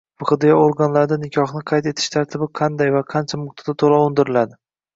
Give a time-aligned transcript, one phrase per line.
[0.27, 4.63] Fhdyo organlarida nikohni qayd etish tartibi qanday hamda qancha miqdorda to‘lov undiriladi?